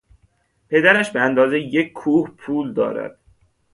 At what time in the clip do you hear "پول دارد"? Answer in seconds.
2.29-3.19